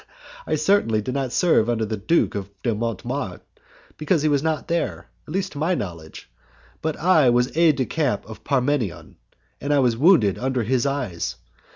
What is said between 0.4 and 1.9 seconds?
I certainly did not serve under